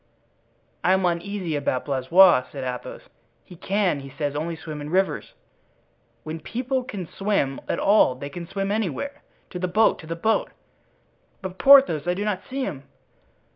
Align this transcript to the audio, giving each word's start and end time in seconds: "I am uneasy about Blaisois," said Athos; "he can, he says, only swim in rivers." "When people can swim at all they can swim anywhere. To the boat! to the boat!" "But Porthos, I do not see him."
"I 0.83 0.93
am 0.93 1.05
uneasy 1.05 1.55
about 1.55 1.85
Blaisois," 1.85 2.45
said 2.51 2.63
Athos; 2.63 3.03
"he 3.43 3.55
can, 3.55 3.99
he 3.99 4.09
says, 4.09 4.35
only 4.35 4.55
swim 4.55 4.81
in 4.81 4.89
rivers." 4.89 5.35
"When 6.23 6.39
people 6.39 6.83
can 6.83 7.07
swim 7.07 7.61
at 7.69 7.77
all 7.77 8.15
they 8.15 8.29
can 8.29 8.47
swim 8.47 8.71
anywhere. 8.71 9.21
To 9.51 9.59
the 9.59 9.67
boat! 9.67 9.99
to 9.99 10.07
the 10.07 10.15
boat!" 10.15 10.53
"But 11.43 11.59
Porthos, 11.59 12.07
I 12.07 12.15
do 12.15 12.25
not 12.25 12.41
see 12.49 12.63
him." 12.63 12.81